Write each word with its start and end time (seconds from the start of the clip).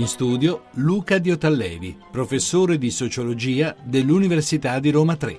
In 0.00 0.06
studio 0.06 0.62
Luca 0.76 1.18
Diotallevi, 1.18 1.94
professore 2.10 2.78
di 2.78 2.90
sociologia 2.90 3.76
dell'Università 3.82 4.78
di 4.78 4.90
Roma 4.90 5.14
3. 5.14 5.38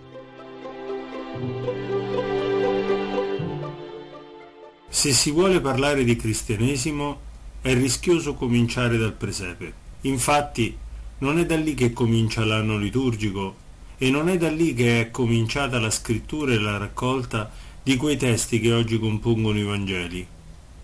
Se 4.87 5.13
si 5.13 5.31
vuole 5.31 5.61
parlare 5.61 6.03
di 6.03 6.15
cristianesimo 6.15 7.20
è 7.59 7.73
rischioso 7.73 8.35
cominciare 8.35 8.97
dal 8.97 9.13
presepe. 9.13 9.73
Infatti 10.01 10.77
non 11.17 11.39
è 11.39 11.45
da 11.48 11.55
lì 11.55 11.73
che 11.73 11.91
comincia 11.91 12.45
l'anno 12.45 12.77
liturgico 12.77 13.55
e 13.98 14.12
non 14.12 14.29
è 14.29 14.37
da 14.37 14.51
lì 14.51 14.75
che 14.75 15.01
è 15.01 15.09
cominciata 15.09 15.79
la 15.79 15.89
scrittura 15.89 16.53
e 16.53 16.59
la 16.59 16.77
raccolta 16.77 17.49
di 17.81 17.95
quei 17.98 18.15
testi 18.15 18.59
che 18.59 18.71
oggi 18.71 18.99
compongono 18.99 19.57
i 19.57 19.63
Vangeli. 19.63 20.27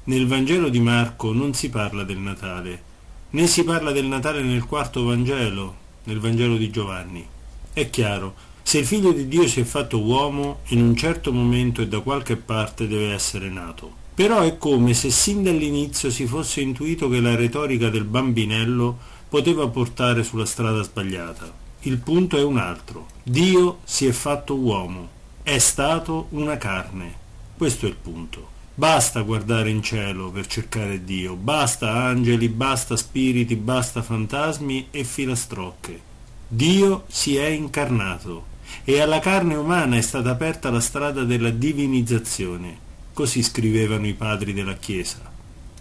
Nel 0.05 0.25
Vangelo 0.25 0.69
di 0.69 0.79
Marco 0.79 1.31
non 1.31 1.53
si 1.53 1.69
parla 1.69 2.03
del 2.03 2.17
Natale, 2.17 2.86
né 3.29 3.47
si 3.47 3.63
parla 3.63 3.91
del 3.91 4.05
Natale 4.05 4.41
nel 4.41 4.65
quarto 4.65 5.03
Vangelo, 5.03 5.75
nel 6.05 6.19
Vangelo 6.19 6.55
di 6.55 6.69
Giovanni. 6.69 7.25
È 7.73 7.89
chiaro, 7.89 8.35
se 8.63 8.79
il 8.79 8.85
figlio 8.85 9.11
di 9.11 9.27
Dio 9.27 9.47
si 9.47 9.61
è 9.61 9.63
fatto 9.63 9.99
uomo, 9.99 10.59
in 10.67 10.81
un 10.81 10.95
certo 10.95 11.31
momento 11.31 11.81
e 11.81 11.87
da 11.87 11.99
qualche 11.99 12.35
parte 12.37 12.87
deve 12.87 13.13
essere 13.13 13.49
nato. 13.49 14.05
Però 14.13 14.41
è 14.41 14.57
come 14.57 14.93
se 14.93 15.11
sin 15.11 15.43
dall'inizio 15.43 16.09
si 16.09 16.25
fosse 16.25 16.61
intuito 16.61 17.07
che 17.07 17.19
la 17.19 17.35
retorica 17.35 17.89
del 17.89 18.03
bambinello 18.03 18.97
poteva 19.29 19.67
portare 19.67 20.23
sulla 20.23 20.45
strada 20.45 20.81
sbagliata. 20.81 21.53
Il 21.81 21.99
punto 21.99 22.37
è 22.37 22.43
un 22.43 22.57
altro. 22.57 23.07
Dio 23.23 23.79
si 23.83 24.07
è 24.07 24.11
fatto 24.11 24.55
uomo, 24.55 25.09
è 25.43 25.59
stato 25.59 26.27
una 26.31 26.57
carne. 26.57 27.13
Questo 27.55 27.85
è 27.85 27.89
il 27.89 27.95
punto. 27.95 28.55
Basta 28.79 29.21
guardare 29.21 29.71
in 29.71 29.81
cielo 29.81 30.29
per 30.29 30.45
cercare 30.45 31.03
Dio, 31.03 31.33
basta 31.33 31.93
angeli, 31.93 32.47
basta 32.47 32.95
spiriti, 32.95 33.55
basta 33.55 34.03
fantasmi 34.03 34.89
e 34.91 35.03
filastrocche. 35.03 35.99
Dio 36.47 37.05
si 37.07 37.37
è 37.37 37.47
incarnato 37.47 38.45
e 38.83 39.01
alla 39.01 39.17
carne 39.17 39.55
umana 39.55 39.97
è 39.97 40.01
stata 40.01 40.29
aperta 40.29 40.69
la 40.69 40.79
strada 40.79 41.23
della 41.23 41.49
divinizzazione, 41.49 42.77
così 43.13 43.41
scrivevano 43.41 44.05
i 44.05 44.13
padri 44.13 44.53
della 44.53 44.75
Chiesa. 44.75 45.27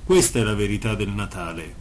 Questa 0.03 0.39
è 0.39 0.43
la 0.43 0.55
verità 0.55 0.95
del 0.95 1.11
Natale. 1.11 1.75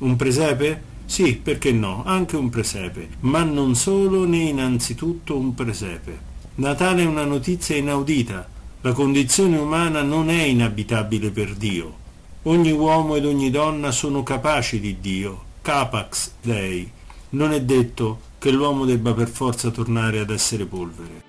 Un 0.00 0.16
presepe? 0.16 0.82
Sì, 1.06 1.36
perché 1.36 1.72
no, 1.72 2.02
anche 2.04 2.36
un 2.36 2.50
presepe, 2.50 3.08
ma 3.20 3.42
non 3.42 3.74
solo 3.74 4.26
né 4.26 4.40
innanzitutto 4.40 5.34
un 5.34 5.54
presepe. 5.54 6.26
Natale 6.56 7.04
è 7.04 7.06
una 7.06 7.24
notizia 7.24 7.74
inaudita, 7.74 8.56
la 8.80 8.92
condizione 8.92 9.58
umana 9.58 10.02
non 10.02 10.30
è 10.30 10.42
inabitabile 10.42 11.30
per 11.30 11.54
Dio. 11.54 12.06
Ogni 12.42 12.70
uomo 12.70 13.16
ed 13.16 13.26
ogni 13.26 13.50
donna 13.50 13.90
sono 13.90 14.22
capaci 14.22 14.78
di 14.78 15.00
Dio, 15.00 15.42
capax 15.62 16.30
Dei. 16.40 16.88
Non 17.30 17.52
è 17.52 17.60
detto 17.62 18.20
che 18.38 18.52
l'uomo 18.52 18.84
debba 18.84 19.12
per 19.14 19.28
forza 19.28 19.70
tornare 19.70 20.20
ad 20.20 20.30
essere 20.30 20.64
polvere. 20.64 21.26